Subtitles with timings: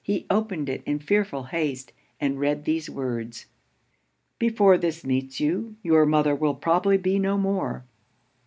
[0.03, 3.45] He opened it in fearful haste, and read these words
[4.39, 7.85] 'Before this meets you, your mother will probably be no more.